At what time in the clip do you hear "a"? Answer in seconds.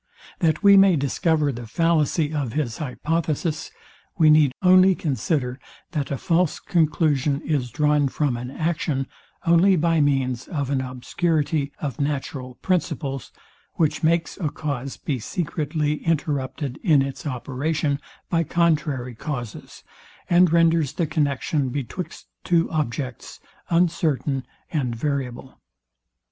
6.09-6.17, 14.39-14.49